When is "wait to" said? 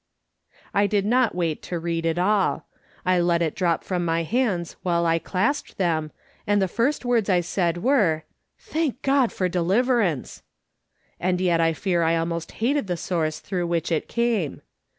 1.35-1.77